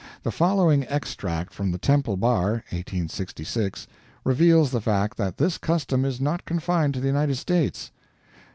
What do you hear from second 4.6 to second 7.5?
the fact that this custom is not confined to the United